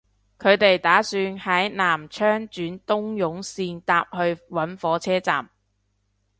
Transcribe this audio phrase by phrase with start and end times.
[0.39, 4.17] 佢哋打算喺南昌轉東涌綫搭去
[4.49, 5.47] 搵火車站